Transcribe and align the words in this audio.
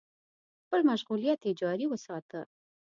خپل 0.63 0.81
مشغولیت 0.89 1.39
يې 1.47 1.51
جاري 1.61 1.85
وساته. 1.89 2.39